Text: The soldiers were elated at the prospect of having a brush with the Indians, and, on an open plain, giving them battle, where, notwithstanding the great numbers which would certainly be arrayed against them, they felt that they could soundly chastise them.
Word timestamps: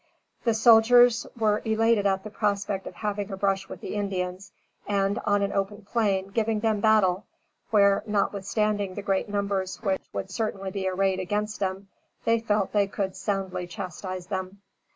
The 0.45 0.55
soldiers 0.55 1.27
were 1.37 1.61
elated 1.63 2.07
at 2.07 2.23
the 2.23 2.31
prospect 2.31 2.87
of 2.87 2.95
having 2.95 3.31
a 3.31 3.37
brush 3.37 3.69
with 3.69 3.81
the 3.81 3.93
Indians, 3.93 4.51
and, 4.87 5.19
on 5.27 5.43
an 5.43 5.53
open 5.53 5.83
plain, 5.85 6.29
giving 6.29 6.61
them 6.61 6.79
battle, 6.79 7.25
where, 7.69 8.01
notwithstanding 8.07 8.95
the 8.95 9.03
great 9.03 9.29
numbers 9.29 9.75
which 9.83 10.01
would 10.11 10.31
certainly 10.31 10.71
be 10.71 10.89
arrayed 10.89 11.19
against 11.19 11.59
them, 11.59 11.87
they 12.25 12.39
felt 12.39 12.71
that 12.71 12.79
they 12.79 12.87
could 12.87 13.15
soundly 13.15 13.67
chastise 13.67 14.25
them. 14.25 14.63